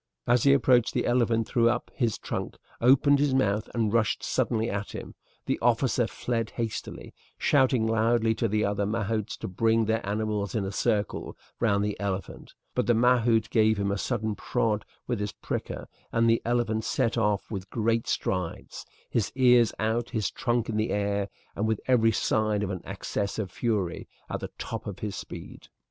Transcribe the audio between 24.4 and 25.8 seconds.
top of his speed.